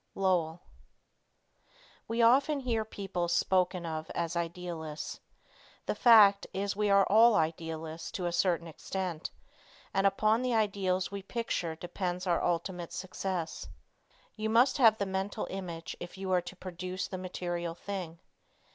[0.15, 0.63] Lowell.
[2.07, 5.19] We often hear people spoken of as idealists.
[5.85, 9.29] The fact is we are all idealists to a certain extent,
[9.93, 13.67] and upon the ideals we picture depends our ultimate success.
[14.35, 18.17] You must have the mental image if you are to produce the material thing.